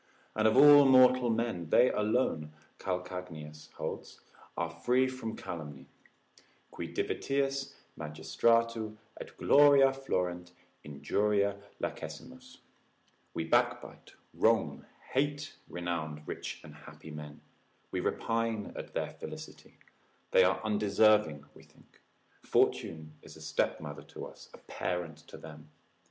And 0.35 0.47
of 0.47 0.57
all 0.57 0.83
mortal 0.85 1.29
men 1.29 1.69
they 1.69 1.91
alone 1.91 2.51
(Calcagninus 2.79 3.69
holds) 3.73 4.19
are 4.57 4.71
free 4.71 5.07
from 5.07 5.35
calumny; 5.35 5.85
qui 6.71 6.91
divitiis, 6.91 7.75
magistratu 7.99 8.97
et 9.19 9.37
gloria 9.37 9.93
florent, 9.93 10.53
injuria 10.83 11.55
lacessimus, 11.79 12.61
we 13.35 13.43
backbite, 13.43 14.15
wrong, 14.33 14.87
hate 15.11 15.55
renowned, 15.69 16.27
rich, 16.27 16.61
and 16.63 16.73
happy 16.73 17.11
men, 17.11 17.39
we 17.91 17.99
repine 17.99 18.75
at 18.75 18.95
their 18.95 19.11
felicity, 19.11 19.77
they 20.31 20.43
are 20.43 20.59
undeserving 20.63 21.45
we 21.53 21.61
think, 21.61 22.01
fortune 22.41 23.13
is 23.21 23.37
a 23.37 23.41
stepmother 23.41 24.01
to 24.01 24.25
us, 24.25 24.49
a 24.55 24.57
parent 24.57 25.17
to 25.27 25.37
them. 25.37 25.69